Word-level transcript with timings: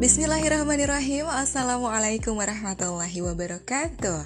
Bismillahirrahmanirrahim. 0.00 1.28
Assalamualaikum 1.28 2.32
warahmatullahi 2.32 3.20
wabarakatuh. 3.20 4.24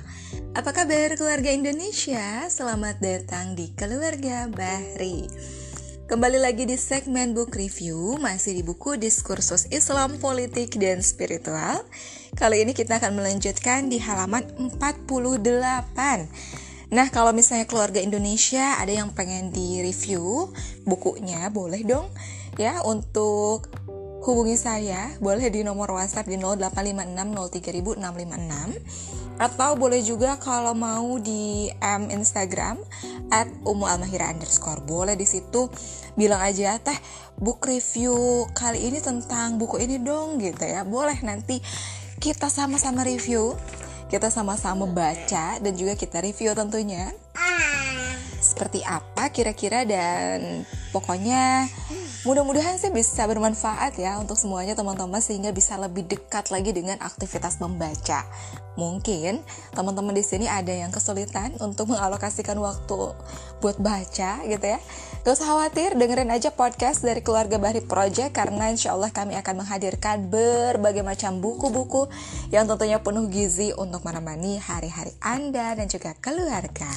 Apa 0.54 0.70
kabar 0.70 1.18
keluarga 1.18 1.50
Indonesia? 1.50 2.46
Selamat 2.46 3.02
datang 3.02 3.58
di 3.58 3.74
Keluarga 3.74 4.46
Bahri. 4.46 5.26
Kembali 6.06 6.38
lagi 6.38 6.71
di 6.71 6.79
segmen 6.79 7.34
book 7.34 7.59
review. 7.59 8.14
Masih 8.23 8.55
di 8.55 8.62
buku 8.62 8.95
Diskursus 8.95 9.66
Islam, 9.74 10.23
Politik, 10.23 10.79
dan 10.79 11.02
Spiritual. 11.02 11.82
Kali 12.38 12.62
ini 12.62 12.70
kita 12.70 13.02
akan 13.02 13.18
melanjutkan 13.18 13.91
di 13.91 13.98
halaman 13.98 14.46
48 14.79 15.43
Nah 16.95 17.11
kalau 17.11 17.34
misalnya 17.34 17.66
keluarga 17.66 17.98
Indonesia 17.98 18.79
ada 18.79 18.95
yang 18.95 19.11
pengen 19.11 19.50
di 19.50 19.82
review 19.82 20.54
bukunya 20.86 21.50
boleh 21.50 21.82
dong 21.82 22.06
ya 22.54 22.86
untuk 22.86 23.66
hubungi 24.24 24.56
saya 24.56 25.12
boleh 25.20 25.52
di 25.52 25.60
nomor 25.60 25.92
WhatsApp 25.92 26.33
di 26.33 26.41
0856030656 26.41 29.37
atau 29.37 29.77
boleh 29.77 30.00
juga 30.00 30.41
kalau 30.41 30.73
mau 30.73 31.20
di 31.20 31.69
M 31.77 32.09
Instagram 32.09 32.80
at 33.28 33.52
umu 33.69 33.84
almahira 33.84 34.33
underscore. 34.33 34.80
Boleh 34.80 35.12
di 35.12 35.28
situ 35.28 35.69
bilang 36.16 36.41
aja 36.41 36.80
teh 36.80 36.97
book 37.37 37.69
review 37.69 38.48
kali 38.56 38.88
ini 38.88 39.05
tentang 39.05 39.60
buku 39.60 39.84
ini 39.84 40.00
dong 40.00 40.41
gitu 40.41 40.64
ya. 40.64 40.88
Boleh 40.88 41.20
nanti 41.20 41.61
kita 42.16 42.48
sama-sama 42.48 43.05
review 43.05 43.52
kita 44.09 44.30
sama-sama 44.30 44.86
baca 44.86 45.59
dan 45.59 45.72
juga 45.75 45.98
kita 45.98 46.22
review 46.25 46.56
tentunya. 46.56 47.12
Seperti 48.38 48.86
apa 48.86 49.34
kira-kira 49.34 49.83
dan 49.83 50.62
pokoknya 50.95 51.66
Mudah-mudahan 52.24 52.80
sih 52.80 52.88
bisa 52.88 53.28
bermanfaat 53.28 54.01
ya 54.01 54.16
untuk 54.16 54.41
semuanya 54.41 54.73
teman-teman 54.73 55.20
sehingga 55.20 55.53
bisa 55.53 55.77
lebih 55.77 56.08
dekat 56.08 56.48
lagi 56.48 56.72
dengan 56.72 56.97
aktivitas 57.05 57.61
membaca. 57.61 58.25
Mungkin 58.80 59.44
teman-teman 59.77 60.17
di 60.17 60.25
sini 60.25 60.48
ada 60.48 60.72
yang 60.72 60.89
kesulitan 60.89 61.52
untuk 61.61 61.92
mengalokasikan 61.92 62.56
waktu 62.56 63.12
buat 63.61 63.77
baca 63.77 64.41
gitu 64.41 64.64
ya. 64.64 64.80
Gak 65.20 65.36
usah 65.36 65.52
khawatir, 65.52 66.00
dengerin 66.00 66.33
aja 66.33 66.48
podcast 66.48 67.05
dari 67.05 67.20
keluarga 67.20 67.61
Bahri 67.61 67.84
Project 67.84 68.33
karena 68.33 68.72
insya 68.72 68.97
Allah 68.97 69.12
kami 69.12 69.36
akan 69.36 69.61
menghadirkan 69.61 70.25
berbagai 70.33 71.05
macam 71.05 71.45
buku-buku 71.45 72.08
yang 72.48 72.64
tentunya 72.64 73.05
penuh 73.05 73.28
gizi 73.28 73.77
untuk 73.77 74.00
menemani 74.00 74.56
hari-hari 74.64 75.12
Anda 75.20 75.77
dan 75.77 75.92
juga 75.92 76.17
keluarga. 76.25 76.89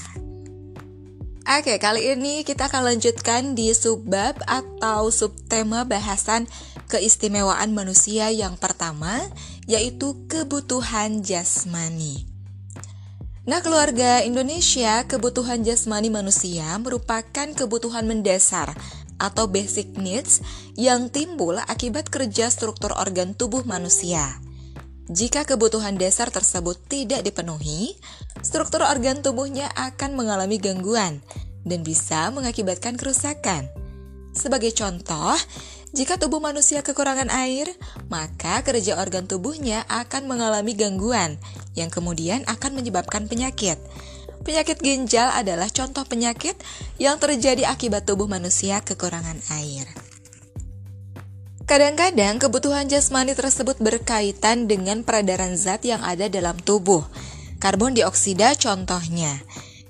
Oke, 1.48 1.80
kali 1.80 2.12
ini 2.12 2.44
kita 2.44 2.67
akan 2.67 2.92
lanjutkan 2.92 3.56
di 3.56 3.72
subbab 3.72 4.36
atau 4.44 5.08
subtema 5.08 5.88
bahasan 5.88 6.44
keistimewaan 6.92 7.72
manusia 7.72 8.28
yang 8.36 8.59
pertama, 8.59 9.23
yaitu 9.64 10.28
kebutuhan 10.28 11.23
jasmani. 11.23 12.28
Nah, 13.48 13.64
keluarga 13.64 14.28
Indonesia, 14.28 15.08
kebutuhan 15.08 15.64
jasmani 15.64 16.12
manusia 16.12 16.67
merupakan 16.84 17.48
kebutuhan 17.56 18.04
mendasar 18.11 18.76
atau 19.16 19.48
basic 19.48 19.95
needs 19.95 20.44
yang 20.76 21.08
timbul 21.08 21.56
akibat 21.64 22.11
kerja 22.11 22.52
struktur 22.52 22.92
organ 22.92 23.32
tubuh 23.32 23.64
manusia. 23.64 24.36
Jika 25.08 25.47
kebutuhan 25.47 25.95
dasar 25.95 26.27
tersebut 26.27 26.75
tidak 26.91 27.23
dipenuhi, 27.23 27.95
struktur 28.44 28.83
organ 28.83 29.23
tubuhnya 29.23 29.72
akan 29.80 30.19
mengalami 30.19 30.59
gangguan 30.59 31.23
dan 31.64 31.80
bisa 31.80 32.27
mengakibatkan 32.36 32.99
kerusakan. 32.99 33.72
Sebagai 34.36 34.75
contoh, 34.75 35.39
jika 35.95 36.19
tubuh 36.19 36.44
manusia 36.44 36.83
kekurangan 36.83 37.31
air, 37.31 37.72
maka 38.11 38.59
kerja 38.67 38.99
organ 38.99 39.31
tubuhnya 39.31 39.88
akan 39.88 40.27
mengalami 40.27 40.75
gangguan 40.75 41.39
yang 41.71 41.87
kemudian 41.87 42.43
akan 42.43 42.76
menyebabkan 42.76 43.32
penyakit. 43.32 43.80
Penyakit 44.43 44.83
ginjal 44.83 45.32
adalah 45.32 45.71
contoh 45.71 46.03
penyakit 46.03 46.59
yang 46.99 47.15
terjadi 47.15 47.64
akibat 47.71 48.03
tubuh 48.03 48.27
manusia 48.27 48.83
kekurangan 48.83 49.39
air. 49.55 50.07
Kadang-kadang 51.67 52.39
kebutuhan 52.39 52.88
jasmani 52.88 53.36
tersebut 53.36 53.76
berkaitan 53.83 54.72
dengan 54.72 55.04
peredaran 55.04 55.60
zat 55.60 55.83
yang 55.83 56.00
ada 56.00 56.32
dalam 56.32 56.55
tubuh. 56.55 57.04
Karbon 57.60 57.92
dioksida 57.92 58.55
contohnya. 58.55 59.36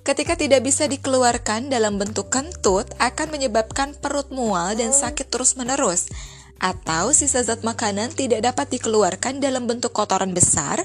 Ketika 0.02 0.34
tidak 0.34 0.66
bisa 0.66 0.90
dikeluarkan 0.90 1.70
dalam 1.70 2.02
bentuk 2.02 2.34
kentut 2.34 2.90
akan 2.98 3.30
menyebabkan 3.30 3.94
perut 3.94 4.34
mual 4.34 4.74
dan 4.74 4.90
sakit 4.90 5.30
terus-menerus. 5.30 6.10
Atau 6.58 7.14
sisa 7.14 7.46
zat 7.46 7.62
makanan 7.62 8.10
tidak 8.18 8.42
dapat 8.42 8.74
dikeluarkan 8.74 9.38
dalam 9.38 9.70
bentuk 9.70 9.94
kotoran 9.94 10.34
besar, 10.34 10.82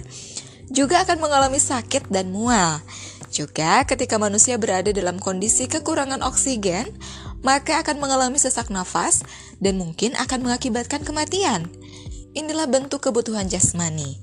juga 0.69 1.09
akan 1.09 1.25
mengalami 1.25 1.57
sakit 1.57 2.13
dan 2.13 2.29
mual. 2.29 2.85
Juga 3.33 3.81
ketika 3.89 4.21
manusia 4.21 4.61
berada 4.61 4.93
dalam 4.93 5.17
kondisi 5.17 5.65
kekurangan 5.73 6.21
oksigen, 6.21 6.85
maka 7.43 7.83
akan 7.83 7.99
mengalami 7.99 8.39
sesak 8.39 8.71
nafas 8.71 9.27
dan 9.59 9.79
mungkin 9.79 10.15
akan 10.19 10.47
mengakibatkan 10.47 11.03
kematian. 11.03 11.69
Inilah 12.33 12.71
bentuk 12.71 13.05
kebutuhan 13.05 13.51
jasmani. 13.51 14.19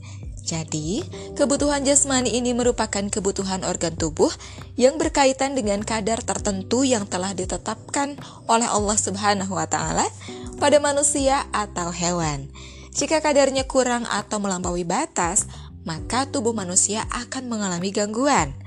Jadi, 0.49 1.05
kebutuhan 1.37 1.85
jasmani 1.85 2.33
ini 2.33 2.57
merupakan 2.57 3.05
kebutuhan 3.05 3.61
organ 3.61 3.93
tubuh 3.93 4.33
yang 4.73 4.97
berkaitan 4.97 5.53
dengan 5.53 5.85
kadar 5.85 6.25
tertentu 6.25 6.81
yang 6.81 7.05
telah 7.05 7.37
ditetapkan 7.37 8.17
oleh 8.49 8.65
Allah 8.65 8.97
Subhanahu 8.97 9.53
wa 9.53 9.69
taala 9.69 10.09
pada 10.57 10.81
manusia 10.81 11.45
atau 11.53 11.93
hewan. 11.93 12.49
Jika 12.97 13.21
kadarnya 13.21 13.69
kurang 13.69 14.09
atau 14.09 14.41
melampaui 14.41 14.89
batas, 14.89 15.45
maka 15.85 16.25
tubuh 16.25 16.57
manusia 16.57 17.05
akan 17.13 17.45
mengalami 17.45 17.93
gangguan. 17.93 18.57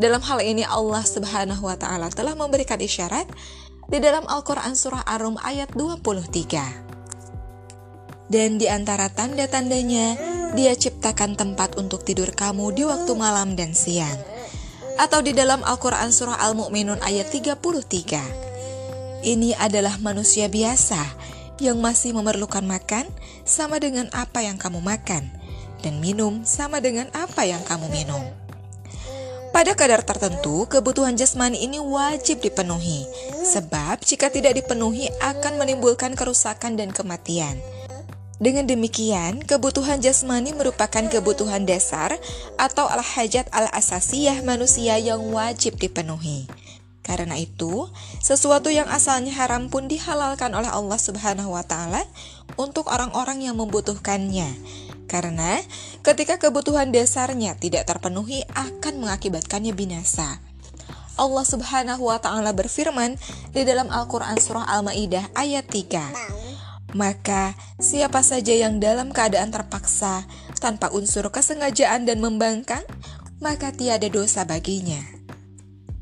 Dalam 0.00 0.24
hal 0.24 0.40
ini 0.40 0.64
Allah 0.64 1.04
Subhanahu 1.04 1.68
wa 1.68 1.76
taala 1.76 2.08
telah 2.08 2.32
memberikan 2.32 2.80
isyarat 2.80 3.28
di 3.90 3.98
dalam 3.98 4.22
Al-Qur'an 4.22 4.78
surah 4.78 5.02
Ar-Rum 5.02 5.34
ayat 5.42 5.74
23. 5.74 8.30
Dan 8.30 8.62
di 8.62 8.70
antara 8.70 9.10
tanda-tandanya, 9.10 10.30
Dia 10.50 10.74
ciptakan 10.74 11.38
tempat 11.38 11.78
untuk 11.78 12.02
tidur 12.02 12.34
kamu 12.34 12.74
di 12.74 12.82
waktu 12.82 13.14
malam 13.14 13.54
dan 13.54 13.70
siang. 13.70 14.18
Atau 14.98 15.22
di 15.22 15.30
dalam 15.30 15.62
Al-Qur'an 15.62 16.10
surah 16.10 16.38
Al-Mu'minun 16.38 16.98
ayat 17.02 17.30
33. 17.30 19.26
Ini 19.26 19.54
adalah 19.58 19.98
manusia 20.02 20.50
biasa 20.50 20.98
yang 21.62 21.78
masih 21.78 22.14
memerlukan 22.14 22.66
makan 22.66 23.06
sama 23.46 23.78
dengan 23.78 24.10
apa 24.10 24.42
yang 24.42 24.58
kamu 24.58 24.82
makan 24.82 25.30
dan 25.86 26.02
minum 26.02 26.42
sama 26.42 26.82
dengan 26.82 27.06
apa 27.14 27.46
yang 27.46 27.62
kamu 27.62 27.86
minum. 27.94 28.22
Pada 29.50 29.74
kadar 29.74 30.06
tertentu, 30.06 30.62
kebutuhan 30.70 31.18
jasmani 31.18 31.58
ini 31.62 31.82
wajib 31.82 32.38
dipenuhi, 32.38 33.02
sebab 33.44 34.00
jika 34.04 34.28
tidak 34.28 34.56
dipenuhi 34.56 35.08
akan 35.20 35.60
menimbulkan 35.60 36.14
kerusakan 36.16 36.76
dan 36.76 36.92
kematian. 36.92 37.56
Dengan 38.40 38.64
demikian, 38.64 39.44
kebutuhan 39.44 40.00
jasmani 40.00 40.56
merupakan 40.56 41.04
kebutuhan 41.12 41.68
dasar 41.68 42.16
atau 42.56 42.88
al-hajat 42.88 43.52
al-asasiyah 43.52 44.40
manusia 44.40 44.96
yang 44.96 45.20
wajib 45.28 45.76
dipenuhi. 45.76 46.48
Karena 47.04 47.36
itu, 47.36 47.92
sesuatu 48.24 48.72
yang 48.72 48.88
asalnya 48.88 49.36
haram 49.36 49.68
pun 49.68 49.92
dihalalkan 49.92 50.56
oleh 50.56 50.72
Allah 50.72 50.96
Subhanahu 50.96 51.52
wa 51.52 51.64
taala 51.64 52.00
untuk 52.56 52.88
orang-orang 52.88 53.44
yang 53.44 53.60
membutuhkannya 53.60 54.48
karena 55.10 55.58
ketika 56.06 56.38
kebutuhan 56.38 56.94
dasarnya 56.94 57.58
tidak 57.58 57.90
terpenuhi 57.90 58.46
akan 58.54 59.02
mengakibatkannya 59.02 59.74
binasa. 59.74 60.38
Allah 61.20 61.44
Subhanahu 61.44 62.08
wa 62.08 62.16
taala 62.16 62.56
berfirman 62.56 63.20
di 63.52 63.68
dalam 63.68 63.92
Al-Qur'an 63.92 64.40
surah 64.40 64.64
Al-Maidah 64.64 65.28
ayat 65.36 65.68
3. 65.68 66.96
Maka 66.96 67.52
siapa 67.76 68.24
saja 68.24 68.56
yang 68.56 68.80
dalam 68.80 69.12
keadaan 69.12 69.52
terpaksa 69.52 70.24
tanpa 70.64 70.88
unsur 70.96 71.28
kesengajaan 71.28 72.08
dan 72.08 72.24
membangkang, 72.24 72.82
maka 73.36 73.68
tiada 73.68 74.08
dosa 74.08 74.48
baginya. 74.48 74.98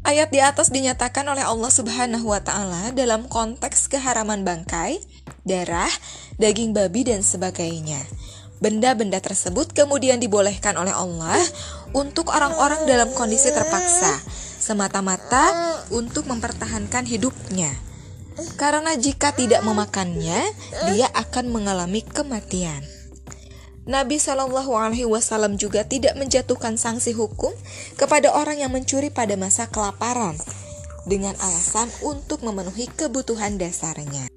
Ayat 0.06 0.30
di 0.30 0.38
atas 0.38 0.70
dinyatakan 0.70 1.26
oleh 1.26 1.42
Allah 1.42 1.68
Subhanahu 1.74 2.30
wa 2.30 2.38
taala 2.38 2.94
dalam 2.94 3.26
konteks 3.26 3.90
keharaman 3.90 4.46
bangkai, 4.46 5.02
darah, 5.42 5.90
daging 6.38 6.72
babi 6.72 7.10
dan 7.10 7.26
sebagainya. 7.26 7.98
Benda-benda 8.62 9.18
tersebut 9.18 9.74
kemudian 9.74 10.22
dibolehkan 10.22 10.78
oleh 10.78 10.94
Allah 10.94 11.42
untuk 11.90 12.30
orang-orang 12.30 12.86
dalam 12.86 13.10
kondisi 13.14 13.52
terpaksa, 13.54 14.18
semata-mata 14.68 15.80
untuk 15.88 16.28
mempertahankan 16.28 17.08
hidupnya. 17.08 17.72
Karena 18.60 18.92
jika 18.94 19.32
tidak 19.32 19.64
memakannya, 19.64 20.44
dia 20.92 21.08
akan 21.16 21.48
mengalami 21.48 22.04
kematian. 22.04 22.84
Nabi 23.88 24.20
Shallallahu 24.20 24.76
Alaihi 24.76 25.08
Wasallam 25.08 25.56
juga 25.56 25.80
tidak 25.88 26.12
menjatuhkan 26.20 26.76
sanksi 26.76 27.16
hukum 27.16 27.50
kepada 27.96 28.28
orang 28.36 28.60
yang 28.60 28.68
mencuri 28.68 29.08
pada 29.08 29.32
masa 29.40 29.64
kelaparan 29.72 30.36
dengan 31.08 31.32
alasan 31.40 31.88
untuk 32.04 32.44
memenuhi 32.44 32.84
kebutuhan 32.92 33.56
dasarnya. 33.56 34.28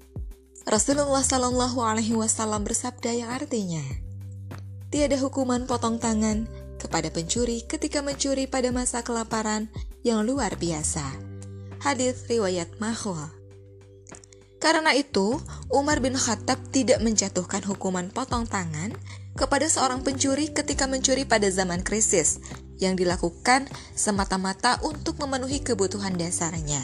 Rasulullah 0.64 1.20
Shallallahu 1.20 1.84
Alaihi 1.84 2.16
Wasallam 2.16 2.64
bersabda 2.64 3.12
yang 3.12 3.28
artinya, 3.28 3.84
tiada 4.88 5.20
hukuman 5.20 5.68
potong 5.68 6.00
tangan 6.00 6.48
kepada 6.80 7.12
pencuri 7.12 7.60
ketika 7.68 8.00
mencuri 8.00 8.48
pada 8.48 8.72
masa 8.72 9.04
kelaparan 9.04 9.68
yang 10.02 10.26
luar 10.26 10.58
biasa. 10.58 11.02
Hadis 11.78 12.26
riwayat 12.26 12.78
Mahwa. 12.82 13.30
Karena 14.62 14.94
itu, 14.94 15.42
Umar 15.70 15.98
bin 15.98 16.14
Khattab 16.14 16.58
tidak 16.70 17.02
menjatuhkan 17.02 17.66
hukuman 17.66 18.10
potong 18.14 18.46
tangan 18.46 18.94
kepada 19.34 19.66
seorang 19.66 20.06
pencuri 20.06 20.54
ketika 20.54 20.86
mencuri 20.86 21.26
pada 21.26 21.50
zaman 21.50 21.82
krisis 21.82 22.38
yang 22.78 22.94
dilakukan 22.94 23.66
semata-mata 23.94 24.78
untuk 24.86 25.18
memenuhi 25.18 25.62
kebutuhan 25.62 26.14
dasarnya. 26.14 26.82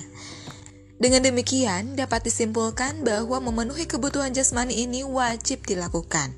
Dengan 0.99 1.23
demikian, 1.23 1.95
dapat 1.95 2.27
disimpulkan 2.27 3.07
bahwa 3.07 3.39
memenuhi 3.39 3.87
kebutuhan 3.87 4.35
jasmani 4.35 4.83
ini 4.83 5.07
wajib 5.07 5.63
dilakukan. 5.63 6.35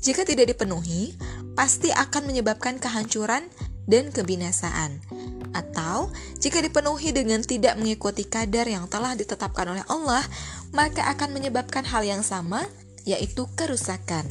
Jika 0.00 0.24
tidak 0.24 0.56
dipenuhi, 0.56 1.12
pasti 1.52 1.92
akan 1.92 2.32
menyebabkan 2.32 2.80
kehancuran 2.80 3.44
dan 3.84 4.08
kebinasaan. 4.08 5.04
Atau 5.52 6.08
jika 6.40 6.64
dipenuhi 6.64 7.12
dengan 7.12 7.44
tidak 7.44 7.76
mengikuti 7.76 8.24
kadar 8.24 8.64
yang 8.66 8.88
telah 8.88 9.12
ditetapkan 9.12 9.68
oleh 9.68 9.84
Allah, 9.88 10.24
maka 10.72 11.06
akan 11.12 11.36
menyebabkan 11.36 11.84
hal 11.84 12.02
yang 12.04 12.24
sama, 12.24 12.64
yaitu 13.04 13.44
kerusakan. 13.56 14.24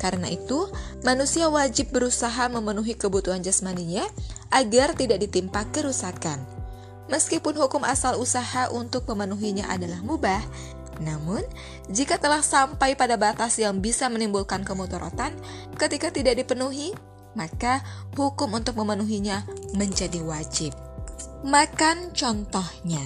Karena 0.00 0.26
itu, 0.26 0.66
manusia 1.06 1.46
wajib 1.46 1.94
berusaha 1.94 2.50
memenuhi 2.50 2.98
kebutuhan 2.98 3.44
jasmaninya 3.44 4.02
agar 4.50 4.96
tidak 4.98 5.22
ditimpa 5.22 5.68
kerusakan. 5.70 6.42
Meskipun 7.12 7.54
hukum 7.60 7.84
asal 7.84 8.16
usaha 8.16 8.72
untuk 8.72 9.04
memenuhinya 9.06 9.68
adalah 9.68 10.00
mubah, 10.00 10.40
namun 11.02 11.42
jika 11.90 12.16
telah 12.16 12.40
sampai 12.40 12.94
pada 12.94 13.18
batas 13.18 13.58
yang 13.58 13.82
bisa 13.82 14.06
menimbulkan 14.06 14.62
kemudorotan 14.62 15.34
ketika 15.76 16.08
tidak 16.14 16.38
dipenuhi, 16.38 16.94
maka 17.34 17.82
hukum 18.18 18.50
untuk 18.54 18.78
memenuhinya 18.80 19.46
menjadi 19.74 20.22
wajib. 20.22 20.72
Makan 21.44 22.16
contohnya 22.16 23.04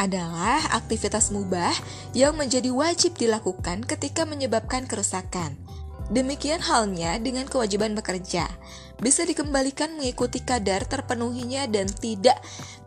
adalah 0.00 0.62
aktivitas 0.72 1.28
mubah 1.34 1.74
yang 2.16 2.32
menjadi 2.38 2.72
wajib 2.72 3.18
dilakukan 3.20 3.84
ketika 3.84 4.24
menyebabkan 4.24 4.88
kerusakan. 4.88 5.58
Demikian 6.10 6.58
halnya 6.58 7.20
dengan 7.22 7.46
kewajiban 7.46 7.94
bekerja, 7.94 8.50
bisa 8.98 9.22
dikembalikan 9.22 9.94
mengikuti 9.94 10.42
kadar 10.42 10.82
terpenuhinya 10.82 11.70
dan 11.70 11.86
tidak 11.86 12.34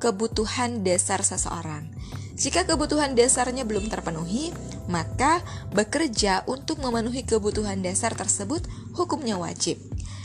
kebutuhan 0.04 0.84
dasar 0.84 1.24
seseorang. 1.24 1.88
Jika 2.36 2.68
kebutuhan 2.68 3.16
dasarnya 3.16 3.64
belum 3.64 3.88
terpenuhi, 3.88 4.52
maka 4.92 5.40
bekerja 5.72 6.44
untuk 6.50 6.84
memenuhi 6.84 7.24
kebutuhan 7.24 7.80
dasar 7.80 8.12
tersebut 8.12 8.66
hukumnya 8.92 9.40
wajib. 9.40 9.80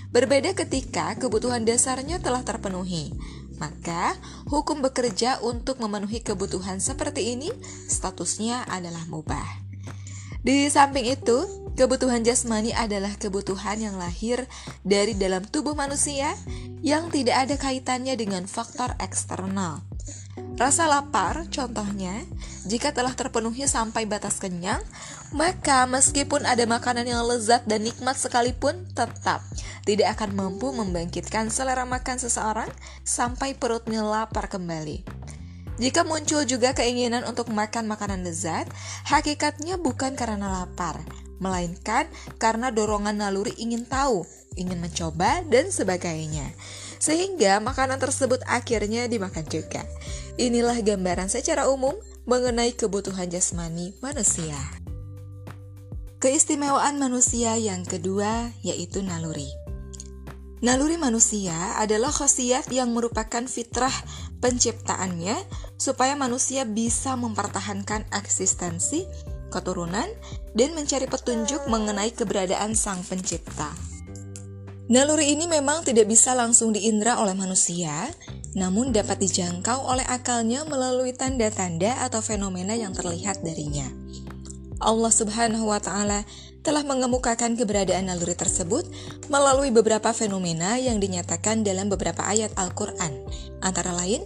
Berbeda 0.08 0.56
ketika 0.56 1.12
kebutuhan 1.20 1.68
dasarnya 1.68 2.16
telah 2.16 2.40
terpenuhi, 2.40 3.12
maka 3.60 4.16
hukum 4.48 4.80
bekerja 4.80 5.36
untuk 5.44 5.84
memenuhi 5.84 6.24
kebutuhan 6.24 6.80
seperti 6.80 7.36
ini 7.36 7.52
statusnya 7.92 8.64
adalah 8.72 9.04
mubah. 9.12 9.44
Di 10.40 10.64
samping 10.72 11.12
itu, 11.12 11.67
kebutuhan 11.78 12.26
jasmani 12.26 12.74
adalah 12.74 13.14
kebutuhan 13.14 13.78
yang 13.78 13.94
lahir 13.94 14.50
dari 14.82 15.14
dalam 15.14 15.46
tubuh 15.46 15.78
manusia 15.78 16.34
yang 16.82 17.06
tidak 17.14 17.46
ada 17.46 17.54
kaitannya 17.54 18.18
dengan 18.18 18.50
faktor 18.50 18.98
eksternal. 18.98 19.86
Rasa 20.58 20.90
lapar, 20.90 21.46
contohnya, 21.54 22.26
jika 22.66 22.90
telah 22.90 23.14
terpenuhi 23.14 23.62
sampai 23.70 24.10
batas 24.10 24.42
kenyang, 24.42 24.82
maka 25.30 25.86
meskipun 25.86 26.42
ada 26.42 26.66
makanan 26.66 27.06
yang 27.06 27.22
lezat 27.22 27.62
dan 27.70 27.86
nikmat 27.86 28.18
sekalipun, 28.18 28.90
tetap 28.90 29.38
tidak 29.86 30.18
akan 30.18 30.34
mampu 30.34 30.74
membangkitkan 30.74 31.46
selera 31.46 31.86
makan 31.86 32.18
seseorang 32.18 32.70
sampai 33.06 33.54
perutnya 33.54 34.02
lapar 34.02 34.50
kembali. 34.50 35.06
Jika 35.78 36.02
muncul 36.02 36.42
juga 36.42 36.74
keinginan 36.74 37.22
untuk 37.22 37.54
makan 37.54 37.86
makanan 37.86 38.26
lezat, 38.26 38.66
hakikatnya 39.06 39.78
bukan 39.78 40.18
karena 40.18 40.50
lapar, 40.50 40.98
melainkan 41.38 42.06
karena 42.38 42.70
dorongan 42.70 43.18
naluri 43.18 43.54
ingin 43.58 43.86
tahu, 43.86 44.26
ingin 44.58 44.78
mencoba, 44.78 45.42
dan 45.46 45.70
sebagainya. 45.70 46.54
Sehingga 46.98 47.62
makanan 47.62 48.02
tersebut 48.02 48.42
akhirnya 48.46 49.06
dimakan 49.06 49.46
juga. 49.46 49.86
Inilah 50.38 50.78
gambaran 50.82 51.30
secara 51.30 51.70
umum 51.70 51.94
mengenai 52.26 52.74
kebutuhan 52.74 53.30
jasmani 53.30 53.94
manusia. 54.02 54.58
Keistimewaan 56.18 56.98
manusia 56.98 57.54
yang 57.54 57.86
kedua 57.86 58.50
yaitu 58.66 59.06
naluri. 59.06 59.46
Naluri 60.58 60.98
manusia 60.98 61.54
adalah 61.78 62.10
khasiat 62.10 62.66
yang 62.74 62.90
merupakan 62.90 63.46
fitrah 63.46 63.94
penciptaannya 64.42 65.38
supaya 65.78 66.18
manusia 66.18 66.66
bisa 66.66 67.14
mempertahankan 67.14 68.10
eksistensi, 68.10 69.06
keturunan, 69.48 70.08
dan 70.54 70.72
mencari 70.72 71.10
petunjuk 71.10 71.66
mengenai 71.66 72.12
keberadaan 72.12 72.72
sang 72.72 73.00
pencipta. 73.04 73.72
Naluri 74.88 75.36
ini 75.36 75.44
memang 75.44 75.84
tidak 75.84 76.08
bisa 76.08 76.32
langsung 76.32 76.72
diindra 76.72 77.20
oleh 77.20 77.36
manusia, 77.36 78.08
namun 78.56 78.88
dapat 78.88 79.20
dijangkau 79.20 79.84
oleh 79.84 80.04
akalnya 80.08 80.64
melalui 80.64 81.12
tanda-tanda 81.12 82.00
atau 82.08 82.24
fenomena 82.24 82.72
yang 82.72 82.96
terlihat 82.96 83.44
darinya. 83.44 83.84
Allah 84.80 85.12
Subhanahu 85.12 85.68
wa 85.68 85.76
Ta'ala 85.76 86.24
telah 86.64 86.88
mengemukakan 86.88 87.58
keberadaan 87.58 88.08
naluri 88.08 88.32
tersebut 88.32 88.88
melalui 89.28 89.68
beberapa 89.68 90.14
fenomena 90.16 90.80
yang 90.80 90.96
dinyatakan 91.02 91.66
dalam 91.66 91.92
beberapa 91.92 92.24
ayat 92.24 92.56
Al-Quran, 92.56 93.12
antara 93.60 93.92
lain 93.92 94.24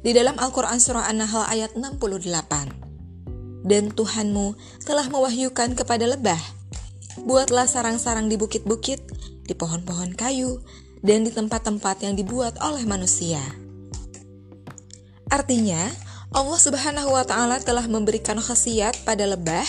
di 0.00 0.16
dalam 0.16 0.40
Al-Quran 0.40 0.80
Surah 0.80 1.04
An-Nahl 1.10 1.44
ayat 1.52 1.76
68. 1.76 2.87
Dan 3.68 3.92
Tuhanmu 3.92 4.56
telah 4.88 5.12
mewahyukan 5.12 5.76
kepada 5.76 6.08
lebah, 6.08 6.40
buatlah 7.20 7.68
sarang-sarang 7.68 8.32
di 8.32 8.40
bukit-bukit, 8.40 9.04
di 9.44 9.52
pohon-pohon 9.52 10.16
kayu, 10.16 10.64
dan 11.04 11.28
di 11.28 11.30
tempat-tempat 11.30 12.00
yang 12.00 12.16
dibuat 12.16 12.56
oleh 12.64 12.88
manusia. 12.88 13.44
Artinya, 15.28 15.92
Allah 16.32 16.60
Subhanahu 16.60 17.12
wa 17.12 17.24
taala 17.28 17.60
telah 17.60 17.84
memberikan 17.84 18.40
khasiat 18.40 19.04
pada 19.04 19.28
lebah 19.28 19.64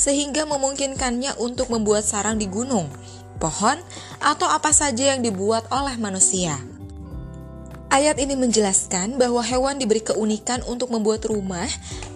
sehingga 0.00 0.48
memungkinkannya 0.48 1.36
untuk 1.36 1.68
membuat 1.68 2.08
sarang 2.08 2.40
di 2.40 2.48
gunung, 2.48 2.88
pohon, 3.36 3.76
atau 4.20 4.48
apa 4.48 4.72
saja 4.72 5.12
yang 5.12 5.20
dibuat 5.20 5.68
oleh 5.68 6.00
manusia. 6.00 6.56
Ayat 7.92 8.16
ini 8.16 8.32
menjelaskan 8.40 9.20
bahwa 9.20 9.44
hewan 9.44 9.76
diberi 9.76 10.00
keunikan 10.00 10.64
untuk 10.64 10.88
membuat 10.88 11.28
rumah 11.28 11.68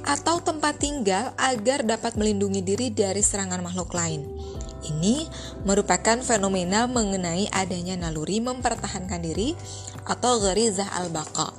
atau 0.09 0.40
tempat 0.40 0.80
tinggal 0.80 1.37
agar 1.37 1.85
dapat 1.85 2.16
melindungi 2.16 2.64
diri 2.64 2.88
dari 2.88 3.21
serangan 3.21 3.61
makhluk 3.61 3.92
lain. 3.92 4.25
Ini 4.88 5.28
merupakan 5.68 6.16
fenomena 6.25 6.88
mengenai 6.88 7.52
adanya 7.52 7.92
naluri 7.92 8.40
mempertahankan 8.40 9.21
diri 9.21 9.52
atau 10.09 10.40
gharizah 10.40 10.88
al-baqa. 10.97 11.52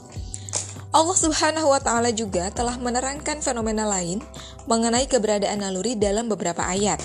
Allah 0.97 1.17
Subhanahu 1.21 1.69
wa 1.69 1.77
taala 1.77 2.09
juga 2.09 2.49
telah 2.49 2.73
menerangkan 2.81 3.45
fenomena 3.45 3.85
lain 3.85 4.17
mengenai 4.65 5.05
keberadaan 5.05 5.61
naluri 5.61 5.93
dalam 5.93 6.25
beberapa 6.25 6.65
ayat. 6.65 6.97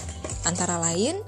Antara 0.49 0.81
lain 0.81 1.21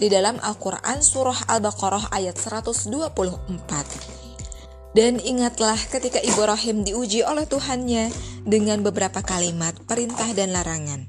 di 0.00 0.08
dalam 0.08 0.40
Al-Qur'an 0.40 1.04
surah 1.04 1.44
Al-Baqarah 1.52 2.08
ayat 2.16 2.40
124. 2.40 4.15
Dan 4.96 5.20
ingatlah 5.20 5.76
ketika 5.92 6.24
Ibrahim 6.24 6.80
diuji 6.80 7.20
oleh 7.20 7.44
Tuhannya 7.44 8.08
dengan 8.48 8.80
beberapa 8.80 9.20
kalimat 9.20 9.76
perintah 9.84 10.32
dan 10.32 10.56
larangan. 10.56 11.04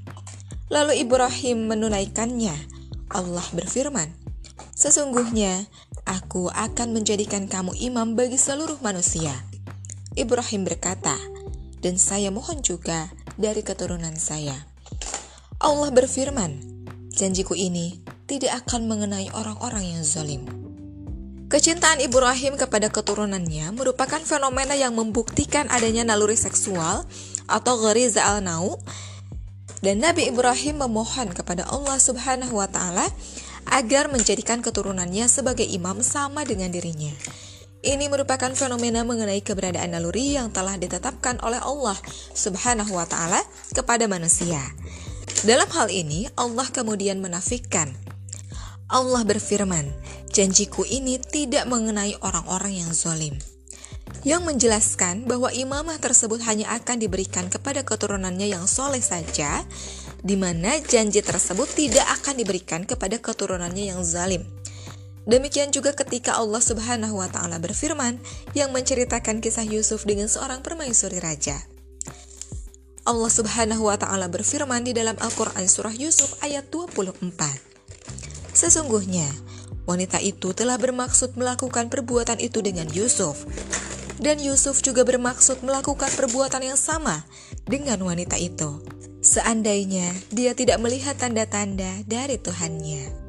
Lalu 0.68 1.00
Ibrahim 1.00 1.72
menunaikannya. 1.72 2.52
Allah 3.08 3.46
berfirman, 3.56 4.12
"Sesungguhnya 4.76 5.64
aku 6.04 6.52
akan 6.52 7.00
menjadikan 7.00 7.48
kamu 7.48 7.72
imam 7.80 8.12
bagi 8.12 8.36
seluruh 8.36 8.76
manusia." 8.84 9.32
Ibrahim 10.12 10.68
berkata, 10.68 11.16
"Dan 11.80 11.96
saya 11.96 12.28
mohon 12.28 12.60
juga 12.60 13.08
dari 13.40 13.64
keturunan 13.64 14.20
saya." 14.20 14.68
Allah 15.64 15.88
berfirman, 15.88 16.60
"Janjiku 17.16 17.56
ini 17.56 18.04
tidak 18.28 18.68
akan 18.68 18.84
mengenai 18.84 19.32
orang-orang 19.32 19.96
yang 19.96 20.04
zalim." 20.04 20.57
Kecintaan 21.48 22.04
Ibrahim 22.04 22.60
kepada 22.60 22.92
keturunannya 22.92 23.72
merupakan 23.72 24.20
fenomena 24.20 24.76
yang 24.76 24.92
membuktikan 24.92 25.64
adanya 25.72 26.04
naluri 26.04 26.36
seksual 26.36 27.08
atau 27.48 27.74
ghariza 27.80 28.20
al-nau 28.20 28.76
dan 29.80 30.04
Nabi 30.04 30.28
Ibrahim 30.28 30.84
memohon 30.84 31.32
kepada 31.32 31.64
Allah 31.72 31.96
Subhanahu 31.96 32.52
wa 32.52 32.68
taala 32.68 33.08
agar 33.64 34.12
menjadikan 34.12 34.60
keturunannya 34.60 35.24
sebagai 35.24 35.64
imam 35.64 36.04
sama 36.04 36.44
dengan 36.44 36.68
dirinya. 36.68 37.16
Ini 37.80 38.12
merupakan 38.12 38.52
fenomena 38.52 39.00
mengenai 39.08 39.40
keberadaan 39.40 39.96
naluri 39.96 40.36
yang 40.36 40.52
telah 40.52 40.76
ditetapkan 40.76 41.40
oleh 41.40 41.64
Allah 41.64 41.96
Subhanahu 42.36 42.92
wa 42.92 43.08
taala 43.08 43.40
kepada 43.72 44.04
manusia. 44.04 44.60
Dalam 45.48 45.72
hal 45.72 45.88
ini, 45.88 46.28
Allah 46.36 46.68
kemudian 46.68 47.24
menafikan. 47.24 47.88
Allah 48.92 49.24
berfirman, 49.24 50.07
janjiku 50.30 50.84
ini 50.86 51.18
tidak 51.18 51.66
mengenai 51.66 52.14
orang-orang 52.22 52.84
yang 52.84 52.92
zolim. 52.94 53.36
Yang 54.24 54.42
menjelaskan 54.44 55.28
bahwa 55.28 55.52
imamah 55.52 56.00
tersebut 56.00 56.40
hanya 56.48 56.72
akan 56.74 57.00
diberikan 57.00 57.52
kepada 57.52 57.84
keturunannya 57.84 58.48
yang 58.50 58.64
soleh 58.64 59.04
saja, 59.04 59.62
di 60.24 60.34
mana 60.34 60.80
janji 60.82 61.22
tersebut 61.22 61.68
tidak 61.76 62.04
akan 62.20 62.34
diberikan 62.40 62.82
kepada 62.88 63.20
keturunannya 63.20 63.94
yang 63.94 64.00
zalim. 64.02 64.42
Demikian 65.28 65.68
juga 65.68 65.92
ketika 65.92 66.40
Allah 66.40 66.64
Subhanahu 66.64 67.20
wa 67.20 67.28
taala 67.28 67.60
berfirman 67.60 68.16
yang 68.56 68.72
menceritakan 68.72 69.44
kisah 69.44 69.68
Yusuf 69.68 70.08
dengan 70.08 70.24
seorang 70.24 70.64
permaisuri 70.64 71.20
raja. 71.20 71.68
Allah 73.04 73.28
Subhanahu 73.28 73.92
wa 73.92 73.96
taala 74.00 74.32
berfirman 74.32 74.88
di 74.88 74.96
dalam 74.96 75.20
Al-Qur'an 75.20 75.68
surah 75.68 75.92
Yusuf 75.92 76.40
ayat 76.40 76.72
24. 76.72 77.28
Sesungguhnya 78.56 79.28
wanita 79.88 80.20
itu 80.20 80.52
telah 80.52 80.76
bermaksud 80.76 81.34
melakukan 81.38 81.88
perbuatan 81.88 82.40
itu 82.40 82.60
dengan 82.60 82.88
Yusuf. 82.92 83.48
Dan 84.18 84.42
Yusuf 84.42 84.82
juga 84.82 85.06
bermaksud 85.06 85.62
melakukan 85.62 86.10
perbuatan 86.10 86.66
yang 86.66 86.78
sama 86.78 87.22
dengan 87.64 88.02
wanita 88.02 88.34
itu. 88.34 88.82
Seandainya 89.22 90.10
dia 90.34 90.54
tidak 90.58 90.82
melihat 90.82 91.14
tanda-tanda 91.18 92.02
dari 92.06 92.38
Tuhannya. 92.38 93.28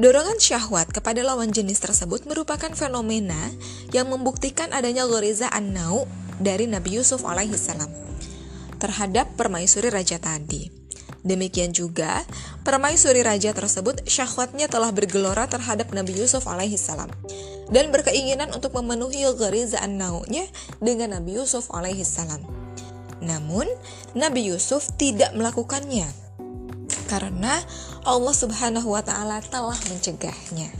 Dorongan 0.00 0.40
syahwat 0.40 0.96
kepada 0.96 1.20
lawan 1.20 1.52
jenis 1.52 1.76
tersebut 1.76 2.24
merupakan 2.24 2.72
fenomena 2.72 3.52
yang 3.92 4.08
membuktikan 4.08 4.72
adanya 4.72 5.04
goriza 5.04 5.52
an-nau 5.52 6.08
dari 6.40 6.64
Nabi 6.64 6.96
Yusuf 6.96 7.20
alaihissalam 7.28 7.92
terhadap 8.80 9.36
permaisuri 9.36 9.92
raja 9.92 10.16
tadi. 10.16 10.79
Demikian 11.20 11.76
juga, 11.76 12.24
permaisuri 12.64 13.20
raja 13.20 13.52
tersebut 13.52 14.08
syahwatnya 14.08 14.72
telah 14.72 14.88
bergelora 14.88 15.44
terhadap 15.44 15.92
Nabi 15.92 16.16
Yusuf 16.16 16.48
alaihissalam 16.48 17.12
dan 17.68 17.92
berkeinginan 17.92 18.50
untuk 18.56 18.72
memenuhi 18.72 19.28
goriza 19.36 19.84
an-naunya 19.84 20.48
dengan 20.80 21.20
Nabi 21.20 21.36
Yusuf 21.36 21.68
alaihissalam. 21.68 22.40
Namun, 23.20 23.68
Nabi 24.16 24.48
Yusuf 24.48 24.88
tidak 24.96 25.36
melakukannya 25.36 26.08
karena 27.10 27.58
Allah 28.06 28.34
Subhanahu 28.34 28.94
wa 28.94 29.02
taala 29.02 29.42
telah 29.42 29.76
mencegahnya. 29.90 30.70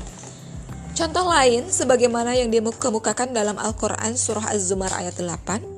Contoh 0.94 1.26
lain 1.26 1.68
sebagaimana 1.68 2.38
yang 2.38 2.52
dikemukakan 2.52 3.34
dalam 3.34 3.56
Al-Qur'an 3.58 4.14
surah 4.14 4.52
Az-Zumar 4.52 4.92
ayat 4.94 5.18
8 5.18 5.69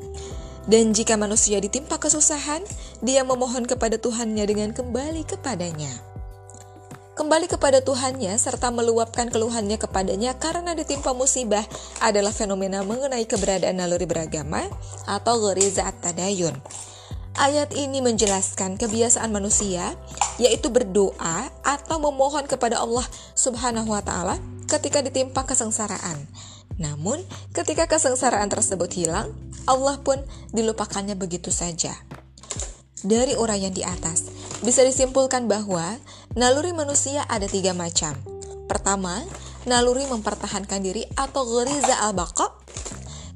dan 0.73 0.97
jika 0.97 1.21
manusia 1.21 1.61
ditimpa 1.61 2.01
kesusahan, 2.01 2.65
dia 3.05 3.21
memohon 3.29 3.69
kepada 3.69 4.01
Tuhannya 4.01 4.41
dengan 4.49 4.73
kembali 4.73 5.29
kepadanya. 5.29 5.93
Kembali 7.13 7.45
kepada 7.45 7.85
Tuhannya 7.85 8.33
serta 8.41 8.73
meluapkan 8.73 9.29
keluhannya 9.29 9.77
kepadanya 9.77 10.33
karena 10.41 10.73
ditimpa 10.73 11.13
musibah 11.13 11.61
adalah 12.01 12.33
fenomena 12.33 12.81
mengenai 12.81 13.29
keberadaan 13.29 13.85
naluri 13.85 14.09
beragama 14.09 14.65
atau 15.05 15.53
geriza 15.53 15.85
at-tadayun 15.85 16.57
Ayat 17.33 17.73
ini 17.73 18.05
menjelaskan 18.05 18.77
kebiasaan 18.77 19.33
manusia, 19.33 19.97
yaitu 20.37 20.69
berdoa 20.69 21.49
atau 21.65 21.97
memohon 21.97 22.45
kepada 22.45 22.77
Allah 22.77 23.09
Subhanahu 23.33 23.89
wa 23.89 24.05
Ta'ala 24.05 24.37
ketika 24.69 25.01
ditimpa 25.01 25.49
kesengsaraan. 25.49 26.29
Namun, 26.77 27.25
ketika 27.57 27.89
kesengsaraan 27.89 28.53
tersebut 28.53 28.93
hilang, 28.93 29.33
Allah 29.67 29.99
pun 30.03 30.19
dilupakannya 30.55 31.15
begitu 31.15 31.53
saja. 31.55 31.95
Dari 33.03 33.35
uraian 33.35 33.75
di 33.75 33.83
atas, 33.83 34.31
bisa 34.63 34.87
disimpulkan 34.87 35.51
bahwa 35.51 35.99
naluri 36.39 36.71
manusia 36.71 37.27
ada 37.27 37.51
tiga 37.51 37.75
macam. 37.75 38.15
Pertama, 38.71 39.27
naluri 39.67 40.07
mempertahankan 40.07 40.81
diri 40.83 41.03
atau 41.19 41.43
geriza 41.47 41.99
al-baqa. 42.07 42.55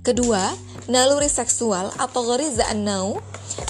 Kedua, 0.07 0.55
naluri 0.87 1.27
seksual 1.27 1.91
atau 1.99 2.23
geriza 2.31 2.71
an-nau 2.71 3.19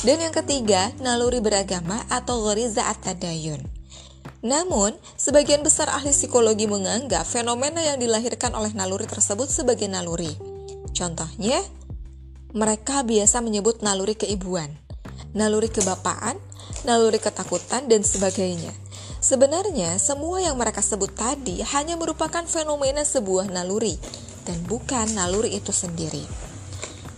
dan 0.05 0.21
yang 0.21 0.35
ketiga, 0.37 0.93
naluri 1.01 1.41
beragama 1.41 2.05
atau 2.13 2.45
goriza 2.45 2.85
at-tadayun. 2.93 3.65
Namun, 4.45 4.93
sebagian 5.17 5.65
besar 5.65 5.89
ahli 5.89 6.13
psikologi 6.13 6.69
menganggap 6.69 7.25
fenomena 7.25 7.81
yang 7.81 7.97
dilahirkan 7.97 8.53
oleh 8.53 8.71
naluri 8.77 9.09
tersebut 9.09 9.49
sebagai 9.49 9.89
naluri. 9.89 10.31
Contohnya, 10.93 11.65
mereka 12.57 13.05
biasa 13.05 13.45
menyebut 13.45 13.85
naluri 13.85 14.17
keibuan, 14.17 14.73
naluri 15.37 15.69
kebapaan, 15.69 16.41
naluri 16.89 17.21
ketakutan, 17.21 17.85
dan 17.85 18.01
sebagainya. 18.01 18.73
Sebenarnya, 19.21 20.01
semua 20.01 20.41
yang 20.41 20.57
mereka 20.57 20.81
sebut 20.81 21.13
tadi 21.13 21.61
hanya 21.77 22.01
merupakan 22.01 22.41
fenomena 22.49 23.05
sebuah 23.05 23.53
naluri, 23.53 24.01
dan 24.49 24.57
bukan 24.65 25.05
naluri 25.13 25.61
itu 25.61 25.69
sendiri. 25.69 26.25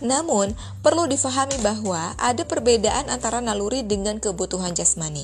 Namun, 0.03 0.59
perlu 0.83 1.07
difahami 1.07 1.63
bahwa 1.63 2.19
ada 2.19 2.43
perbedaan 2.43 3.07
antara 3.07 3.39
naluri 3.39 3.87
dengan 3.87 4.19
kebutuhan 4.19 4.75
jasmani. 4.75 5.23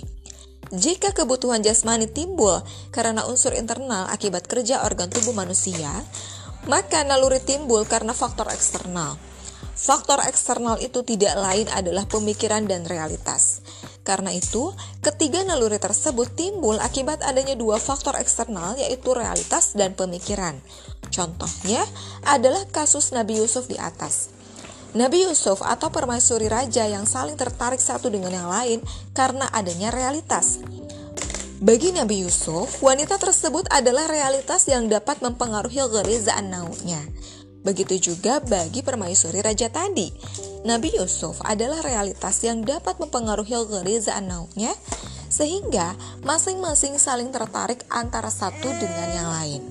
Jika 0.71 1.11
kebutuhan 1.11 1.67
jasmani 1.67 2.07
timbul 2.07 2.63
karena 2.95 3.27
unsur 3.27 3.51
internal 3.51 4.07
akibat 4.15 4.47
kerja 4.47 4.87
organ 4.87 5.11
tubuh 5.11 5.35
manusia, 5.35 5.91
maka 6.71 7.03
naluri 7.03 7.43
timbul 7.43 7.83
karena 7.83 8.15
faktor 8.15 8.47
eksternal. 8.55 9.34
Faktor 9.75 10.23
eksternal 10.23 10.79
itu 10.79 11.03
tidak 11.03 11.35
lain 11.35 11.67
adalah 11.75 12.07
pemikiran 12.07 12.63
dan 12.71 12.87
realitas. 12.87 13.59
Karena 14.07 14.31
itu, 14.31 14.71
ketiga 15.03 15.43
naluri 15.43 15.83
tersebut 15.83 16.31
timbul 16.39 16.79
akibat 16.79 17.25
adanya 17.27 17.59
dua 17.59 17.83
faktor 17.83 18.15
eksternal 18.15 18.79
yaitu 18.79 19.11
realitas 19.11 19.75
dan 19.75 19.99
pemikiran. 19.99 20.55
Contohnya 21.11 21.83
adalah 22.23 22.63
kasus 22.71 23.11
Nabi 23.11 23.43
Yusuf 23.43 23.67
di 23.67 23.75
atas. 23.75 24.31
Nabi 24.95 25.27
Yusuf 25.27 25.59
atau 25.59 25.91
permaisuri 25.91 26.47
raja 26.47 26.87
yang 26.87 27.03
saling 27.03 27.35
tertarik 27.35 27.83
satu 27.83 28.07
dengan 28.15 28.31
yang 28.31 28.47
lain 28.47 28.79
karena 29.11 29.51
adanya 29.51 29.91
realitas. 29.91 30.63
Bagi 31.59 31.91
Nabi 31.91 32.23
Yusuf, 32.23 32.79
wanita 32.79 33.19
tersebut 33.19 33.67
adalah 33.75 34.07
realitas 34.07 34.69
yang 34.71 34.87
dapat 34.87 35.19
mempengaruhi 35.19 35.83
gerizaan 35.91 36.53
naunya. 36.53 37.03
Begitu 37.65 38.13
juga 38.13 38.45
bagi 38.45 38.85
permaisuri 38.85 39.41
raja 39.41 39.73
tadi. 39.73 40.13
Nabi 40.69 41.01
Yusuf 41.01 41.41
adalah 41.41 41.81
realitas 41.81 42.45
yang 42.45 42.61
dapat 42.61 43.01
mempengaruhi 43.01 43.57
gerizaan 43.69 44.29
naunya, 44.29 44.77
sehingga 45.33 45.97
masing-masing 46.23 47.01
saling 47.01 47.33
tertarik 47.33 47.83
antara 47.89 48.29
satu 48.29 48.69
dengan 48.77 49.09
yang 49.17 49.29
lain. 49.33 49.63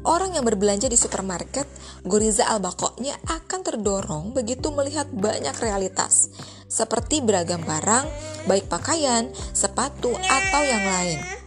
Orang 0.00 0.32
yang 0.32 0.48
berbelanja 0.48 0.88
di 0.88 0.96
supermarket, 0.96 1.68
goriza 2.08 2.48
al-bakoknya 2.48 3.20
akan 3.28 3.60
terdorong 3.60 4.24
begitu 4.32 4.72
melihat 4.72 5.04
banyak 5.12 5.52
realitas, 5.60 6.32
seperti 6.68 7.20
beragam 7.20 7.60
barang, 7.60 8.08
baik 8.48 8.64
pakaian, 8.72 9.28
sepatu, 9.52 10.08
atau 10.16 10.62
yang 10.64 10.84
lain. 10.84 11.39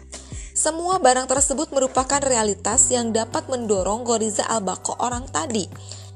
Semua 0.64 0.96
barang 0.96 1.28
tersebut 1.28 1.76
merupakan 1.76 2.24
realitas 2.24 2.88
yang 2.88 3.12
dapat 3.12 3.52
mendorong 3.52 4.08
goriza 4.08 4.48
al-bako 4.48 4.96
orang 4.96 5.28
tadi, 5.28 5.68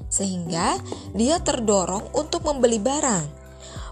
sehingga 0.07 0.79
dia 1.11 1.43
terdorong 1.43 2.15
untuk 2.15 2.47
membeli 2.47 2.79
barang. 2.79 3.27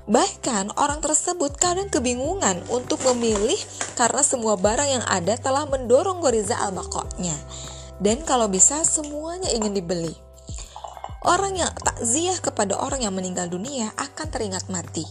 Bahkan 0.07 0.79
orang 0.79 1.03
tersebut 1.03 1.59
kadang 1.59 1.91
kebingungan 1.91 2.63
untuk 2.71 3.03
memilih 3.03 3.59
karena 3.99 4.23
semua 4.23 4.55
barang 4.55 4.87
yang 4.95 5.03
ada 5.11 5.35
telah 5.35 5.67
mendorong 5.67 6.23
goriza 6.23 6.55
al-bakoknya 6.55 7.35
dan 7.99 8.23
kalau 8.23 8.47
bisa 8.47 8.79
semuanya 8.87 9.51
ingin 9.51 9.75
dibeli. 9.75 10.15
Orang 11.27 11.59
yang 11.59 11.75
takziah 11.83 12.39
kepada 12.39 12.79
orang 12.79 13.03
yang 13.03 13.11
meninggal 13.11 13.51
dunia 13.51 13.91
akan 13.99 14.31
teringat 14.31 14.71
mati 14.71 15.03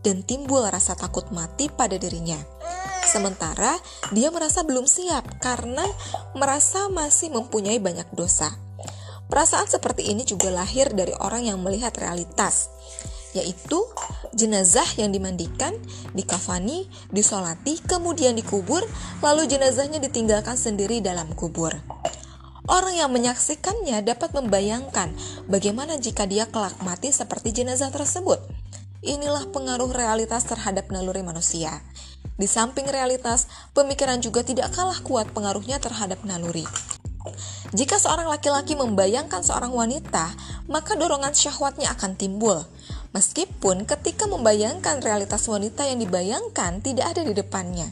dan 0.00 0.24
timbul 0.24 0.64
rasa 0.64 0.96
takut 0.96 1.28
mati 1.36 1.68
pada 1.68 2.00
dirinya. 2.00 2.55
Sementara 3.16 3.80
dia 4.12 4.28
merasa 4.28 4.60
belum 4.60 4.84
siap 4.84 5.40
karena 5.40 5.80
merasa 6.36 6.92
masih 6.92 7.32
mempunyai 7.32 7.80
banyak 7.80 8.04
dosa. 8.12 8.52
Perasaan 9.32 9.64
seperti 9.64 10.12
ini 10.12 10.20
juga 10.28 10.52
lahir 10.52 10.92
dari 10.92 11.16
orang 11.16 11.48
yang 11.48 11.56
melihat 11.64 11.96
realitas, 11.96 12.68
yaitu 13.32 13.80
jenazah 14.36 14.84
yang 15.00 15.16
dimandikan, 15.16 15.72
dikafani, 16.12 16.92
disolati, 17.08 17.80
kemudian 17.88 18.36
dikubur, 18.36 18.84
lalu 19.24 19.48
jenazahnya 19.48 19.96
ditinggalkan 19.96 20.60
sendiri 20.60 21.00
dalam 21.00 21.32
kubur. 21.32 21.72
Orang 22.68 23.00
yang 23.00 23.08
menyaksikannya 23.16 24.04
dapat 24.04 24.36
membayangkan 24.36 25.08
bagaimana 25.48 25.96
jika 25.96 26.28
dia 26.28 26.44
kelak 26.52 26.76
mati 26.84 27.16
seperti 27.16 27.64
jenazah 27.64 27.88
tersebut. 27.88 28.44
Inilah 29.06 29.54
pengaruh 29.54 29.88
realitas 29.94 30.42
terhadap 30.50 30.90
naluri 30.90 31.22
manusia. 31.22 31.78
Di 32.36 32.44
samping 32.44 32.84
realitas, 32.84 33.48
pemikiran 33.72 34.20
juga 34.20 34.44
tidak 34.44 34.76
kalah 34.76 35.00
kuat 35.00 35.32
pengaruhnya 35.32 35.80
terhadap 35.80 36.20
naluri. 36.28 36.68
Jika 37.74 37.98
seorang 37.98 38.30
laki-laki 38.30 38.78
membayangkan 38.78 39.42
seorang 39.42 39.74
wanita, 39.74 40.36
maka 40.70 40.94
dorongan 40.94 41.34
syahwatnya 41.34 41.90
akan 41.96 42.14
timbul. 42.14 42.62
Meskipun 43.16 43.88
ketika 43.88 44.28
membayangkan 44.28 45.00
realitas 45.00 45.48
wanita 45.48 45.88
yang 45.88 45.98
dibayangkan 45.98 46.84
tidak 46.84 47.16
ada 47.16 47.24
di 47.24 47.32
depannya. 47.32 47.88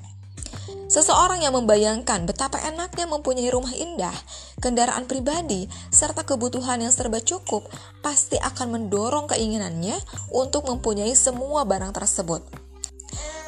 Seseorang 0.84 1.40
yang 1.42 1.56
membayangkan 1.56 2.28
betapa 2.28 2.60
enaknya 2.60 3.08
mempunyai 3.08 3.48
rumah 3.48 3.72
indah, 3.72 4.14
kendaraan 4.60 5.08
pribadi, 5.08 5.66
serta 5.88 6.22
kebutuhan 6.22 6.84
yang 6.84 6.92
serba 6.92 7.18
cukup, 7.24 7.66
pasti 8.04 8.36
akan 8.38 8.78
mendorong 8.78 9.26
keinginannya 9.26 9.96
untuk 10.30 10.68
mempunyai 10.68 11.16
semua 11.16 11.64
barang 11.64 11.90
tersebut. 11.96 12.44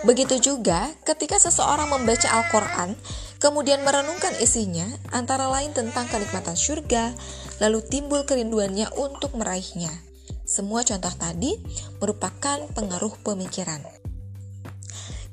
Begitu 0.06 0.38
juga 0.38 0.94
ketika 1.02 1.34
seseorang 1.34 1.90
membaca 1.90 2.30
Al-Quran, 2.30 2.94
kemudian 3.42 3.82
merenungkan 3.82 4.38
isinya, 4.38 4.86
antara 5.10 5.50
lain 5.50 5.74
tentang 5.74 6.06
kenikmatan 6.06 6.54
surga, 6.54 7.10
lalu 7.58 7.82
timbul 7.82 8.22
kerinduannya 8.22 8.86
untuk 8.94 9.34
meraihnya. 9.34 9.90
Semua 10.46 10.86
contoh 10.86 11.10
tadi 11.10 11.58
merupakan 11.98 12.70
pengaruh 12.70 13.18
pemikiran. 13.26 13.82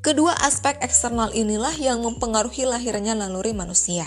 Kedua 0.02 0.36
aspek 0.42 0.82
eksternal 0.82 1.32
inilah 1.38 1.78
yang 1.78 2.02
mempengaruhi 2.02 2.66
lahirnya 2.66 3.14
naluri 3.14 3.54
manusia. 3.54 4.04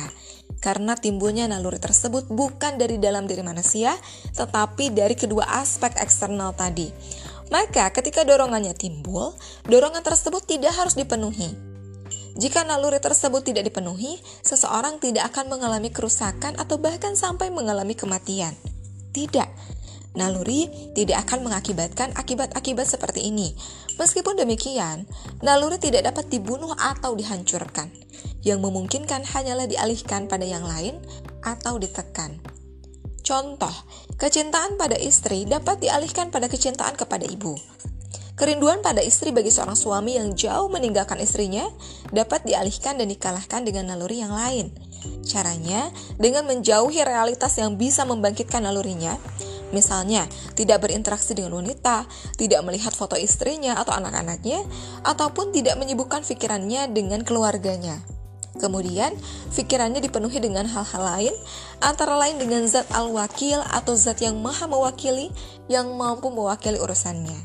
Karena 0.59 0.99
timbulnya 0.99 1.47
naluri 1.47 1.79
tersebut 1.79 2.27
bukan 2.27 2.75
dari 2.75 2.99
dalam 2.99 3.31
diri 3.31 3.41
manusia, 3.47 3.95
tetapi 4.35 4.91
dari 4.91 5.15
kedua 5.15 5.47
aspek 5.63 5.95
eksternal 5.97 6.53
tadi. 6.59 6.91
Maka 7.47 7.95
ketika 7.95 8.27
dorongannya 8.27 8.75
timbul, 8.75 9.35
dorongan 9.71 10.03
tersebut 10.03 10.43
tidak 10.47 10.75
harus 10.75 10.99
dipenuhi. 10.99 11.55
Jika 12.37 12.69
naluri 12.69 13.01
tersebut 13.01 13.49
tidak 13.49 13.65
dipenuhi, 13.73 14.21
seseorang 14.45 15.01
tidak 15.01 15.33
akan 15.33 15.57
mengalami 15.57 15.89
kerusakan 15.89 16.53
atau 16.61 16.77
bahkan 16.77 17.17
sampai 17.17 17.49
mengalami 17.49 17.97
kematian. 17.97 18.53
Tidak, 19.17 19.49
naluri 20.13 20.69
tidak 20.93 21.25
akan 21.25 21.49
mengakibatkan 21.49 22.13
akibat-akibat 22.13 22.85
seperti 22.85 23.33
ini. 23.33 23.57
Meskipun 23.97 24.37
demikian, 24.37 25.09
naluri 25.41 25.81
tidak 25.81 26.13
dapat 26.13 26.29
dibunuh 26.29 26.77
atau 26.77 27.17
dihancurkan. 27.17 27.89
Yang 28.45 28.69
memungkinkan 28.69 29.25
hanyalah 29.25 29.65
dialihkan 29.65 30.29
pada 30.29 30.45
yang 30.45 30.69
lain 30.69 31.01
atau 31.41 31.81
ditekan. 31.81 32.37
Contoh, 33.27 33.75
kecintaan 34.23 34.79
pada 34.79 34.95
istri 34.95 35.51
dapat 35.51 35.83
dialihkan 35.83 36.31
pada 36.31 36.47
kecintaan 36.47 36.95
kepada 36.95 37.27
ibu. 37.27 37.59
Kerinduan 38.39 38.87
pada 38.87 39.03
istri 39.03 39.35
bagi 39.35 39.51
seorang 39.51 39.75
suami 39.75 40.15
yang 40.15 40.39
jauh 40.39 40.71
meninggalkan 40.71 41.19
istrinya 41.19 41.67
dapat 42.15 42.47
dialihkan 42.47 42.95
dan 42.95 43.11
dikalahkan 43.11 43.67
dengan 43.67 43.91
naluri 43.91 44.23
yang 44.23 44.31
lain. 44.31 44.71
Caranya 45.27 45.91
dengan 46.23 46.47
menjauhi 46.47 47.03
realitas 47.03 47.59
yang 47.59 47.75
bisa 47.75 48.07
membangkitkan 48.07 48.63
nalurinya, 48.63 49.19
Misalnya, 49.75 50.31
tidak 50.55 50.87
berinteraksi 50.87 51.35
dengan 51.35 51.59
wanita, 51.59 52.07
tidak 52.39 52.63
melihat 52.63 52.95
foto 52.95 53.19
istrinya 53.19 53.75
atau 53.75 53.99
anak-anaknya, 53.99 54.63
ataupun 55.03 55.51
tidak 55.51 55.75
menyibukkan 55.75 56.23
pikirannya 56.23 56.87
dengan 56.95 57.27
keluarganya. 57.27 57.99
Kemudian, 58.57 59.13
pikirannya 59.53 60.01
dipenuhi 60.01 60.41
dengan 60.41 60.65
hal-hal 60.65 61.03
lain, 61.03 61.35
antara 61.85 62.17
lain 62.17 62.41
dengan 62.41 62.65
zat 62.65 62.89
al-wakil 62.93 63.61
atau 63.73 63.93
zat 63.93 64.25
yang 64.25 64.41
maha 64.41 64.65
mewakili 64.65 65.29
yang 65.69 65.93
mampu 65.93 66.33
mewakili 66.33 66.81
urusannya, 66.81 67.37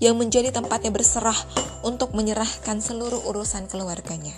yang 0.00 0.16
menjadi 0.16 0.52
tempatnya 0.52 0.92
berserah 0.92 1.36
untuk 1.84 2.16
menyerahkan 2.16 2.80
seluruh 2.80 3.20
urusan 3.28 3.68
keluarganya. 3.68 4.34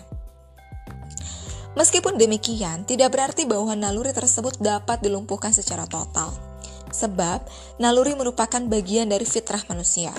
Meskipun 1.79 2.19
demikian, 2.19 2.83
tidak 2.83 3.15
berarti 3.15 3.47
bahwa 3.47 3.71
naluri 3.79 4.11
tersebut 4.11 4.59
dapat 4.59 4.99
dilumpuhkan 4.99 5.55
secara 5.55 5.87
total 5.87 6.49
sebab 6.91 7.45
naluri 7.77 8.17
merupakan 8.17 8.61
bagian 8.65 9.09
dari 9.13 9.29
fitrah 9.29 9.61
manusia. 9.69 10.13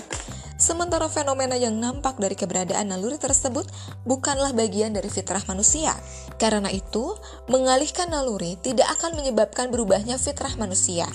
Sementara 0.70 1.10
fenomena 1.10 1.58
yang 1.58 1.82
nampak 1.82 2.22
dari 2.22 2.38
keberadaan 2.38 2.94
naluri 2.94 3.18
tersebut 3.18 3.66
bukanlah 4.06 4.54
bagian 4.54 4.94
dari 4.94 5.10
fitrah 5.10 5.42
manusia. 5.50 5.98
Karena 6.38 6.70
itu, 6.70 7.18
mengalihkan 7.50 8.14
naluri 8.14 8.54
tidak 8.62 8.86
akan 9.02 9.18
menyebabkan 9.18 9.74
berubahnya 9.74 10.22
fitrah 10.22 10.54
manusia. 10.62 11.10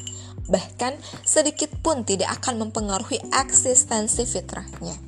Bahkan 0.51 0.99
sedikit 1.23 1.71
pun 1.87 2.03
tidak 2.03 2.35
akan 2.43 2.67
mempengaruhi 2.67 3.23
eksistensi 3.31 4.27
fitrahnya. 4.27 4.99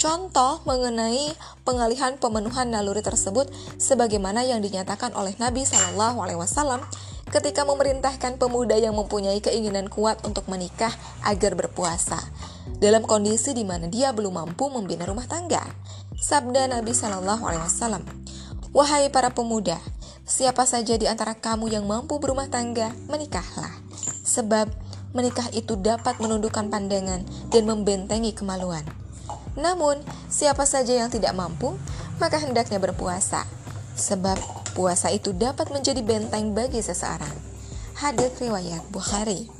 Contoh 0.00 0.64
mengenai 0.64 1.36
pengalihan 1.68 2.16
pemenuhan 2.16 2.72
naluri 2.72 3.04
tersebut 3.04 3.52
sebagaimana 3.76 4.48
yang 4.48 4.64
dinyatakan 4.64 5.12
oleh 5.12 5.36
Nabi 5.36 5.68
Shallallahu 5.68 6.24
alaihi 6.24 6.40
wasallam 6.40 6.80
ketika 7.28 7.64
memerintahkan 7.64 8.40
pemuda 8.40 8.76
yang 8.76 8.96
mempunyai 8.96 9.40
keinginan 9.44 9.92
kuat 9.92 10.24
untuk 10.24 10.48
menikah 10.48 10.92
agar 11.24 11.52
berpuasa 11.54 12.18
dalam 12.80 13.04
kondisi 13.04 13.52
di 13.52 13.64
mana 13.64 13.88
dia 13.88 14.12
belum 14.12 14.36
mampu 14.36 14.68
membina 14.72 15.04
rumah 15.04 15.28
tangga. 15.28 15.60
Sabda 16.18 16.66
Nabi 16.66 16.90
Shallallahu 16.90 17.46
Alaihi 17.46 17.62
Wasallam, 17.62 18.02
wahai 18.74 19.06
para 19.08 19.30
pemuda, 19.30 19.78
siapa 20.26 20.66
saja 20.66 20.98
di 20.98 21.06
antara 21.06 21.38
kamu 21.38 21.70
yang 21.70 21.86
mampu 21.86 22.18
berumah 22.18 22.50
tangga, 22.50 22.90
menikahlah, 23.06 23.70
sebab 24.26 24.66
menikah 25.14 25.46
itu 25.54 25.78
dapat 25.78 26.18
menundukkan 26.18 26.66
pandangan 26.68 27.22
dan 27.54 27.62
membentengi 27.64 28.34
kemaluan. 28.34 28.82
Namun, 29.54 30.02
siapa 30.26 30.66
saja 30.66 30.94
yang 30.94 31.10
tidak 31.10 31.34
mampu, 31.38 31.78
maka 32.18 32.42
hendaknya 32.42 32.82
berpuasa, 32.82 33.46
sebab 33.94 34.57
puasa 34.78 35.10
itu 35.10 35.34
dapat 35.34 35.74
menjadi 35.74 35.98
benteng 36.06 36.54
bagi 36.54 36.78
seseorang. 36.78 37.34
Hadis 37.98 38.30
riwayat 38.38 38.86
Bukhari. 38.94 39.50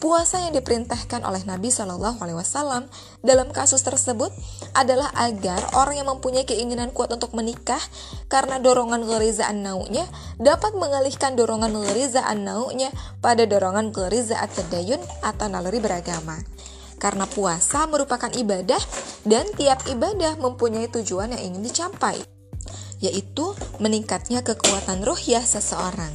Puasa 0.00 0.40
yang 0.40 0.56
diperintahkan 0.56 1.24
oleh 1.24 1.44
Nabi 1.44 1.68
Shallallahu 1.68 2.20
Alaihi 2.24 2.36
Wasallam 2.40 2.88
dalam 3.20 3.52
kasus 3.52 3.84
tersebut 3.84 4.32
adalah 4.72 5.12
agar 5.16 5.60
orang 5.76 6.00
yang 6.00 6.08
mempunyai 6.08 6.48
keinginan 6.48 6.92
kuat 6.92 7.12
untuk 7.12 7.36
menikah 7.36 7.80
karena 8.32 8.60
dorongan 8.60 9.04
gerizaan 9.04 9.64
naunya 9.64 10.04
dapat 10.40 10.76
mengalihkan 10.76 11.36
dorongan 11.36 11.72
gerizaan 11.92 12.48
naunya 12.48 12.92
pada 13.20 13.44
dorongan 13.48 13.92
gerizaat 13.92 14.52
tadayun 14.56 15.00
atau 15.24 15.48
naluri 15.52 15.80
beragama. 15.80 16.36
Karena 17.00 17.28
puasa 17.28 17.84
merupakan 17.88 18.32
ibadah 18.32 18.80
dan 19.24 19.48
tiap 19.56 19.84
ibadah 19.88 20.36
mempunyai 20.40 20.88
tujuan 20.88 21.32
yang 21.32 21.52
ingin 21.52 21.64
dicapai 21.64 22.33
yaitu 23.02 23.54
meningkatnya 23.82 24.44
kekuatan 24.44 25.02
ruhiyah 25.02 25.42
seseorang. 25.42 26.12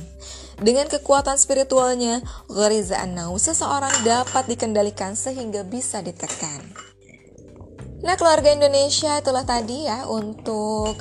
Dengan 0.59 0.91
kekuatan 0.91 1.39
spiritualnya, 1.39 2.19
ghariza 2.51 3.07
nau 3.07 3.39
seseorang 3.39 3.95
dapat 4.03 4.51
dikendalikan 4.51 5.15
sehingga 5.15 5.63
bisa 5.63 6.03
ditekan. 6.03 6.59
Nah, 8.03 8.15
keluarga 8.15 8.51
Indonesia 8.51 9.19
itulah 9.19 9.43
tadi 9.47 9.87
ya 9.87 10.07
untuk 10.07 10.99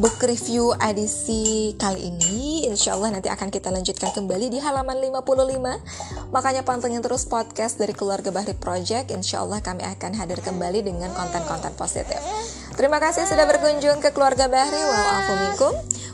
book 0.00 0.16
review 0.24 0.72
edisi 0.80 1.76
kali 1.76 2.08
ini 2.08 2.64
Insya 2.64 2.96
Allah 2.96 3.12
nanti 3.12 3.28
akan 3.28 3.52
kita 3.52 3.68
lanjutkan 3.68 4.08
kembali 4.14 4.48
di 4.48 4.56
halaman 4.56 4.96
55 4.96 6.32
Makanya 6.32 6.62
pantengin 6.64 7.04
terus 7.04 7.28
podcast 7.28 7.76
dari 7.76 7.92
Keluarga 7.92 8.32
Bahri 8.32 8.56
Project 8.56 9.12
Insya 9.12 9.44
Allah 9.44 9.60
kami 9.60 9.84
akan 9.84 10.16
hadir 10.16 10.40
kembali 10.40 10.80
dengan 10.80 11.12
konten-konten 11.12 11.76
positif 11.76 12.20
Terima 12.72 12.98
kasih 12.98 13.28
sudah 13.28 13.44
berkunjung 13.44 14.00
ke 14.00 14.10
Keluarga 14.16 14.48
Bahri. 14.48 14.80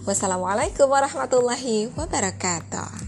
Wassalamualaikum 0.09 0.89
warahmatullahi 0.89 1.93
wabarakatuh 1.93 3.08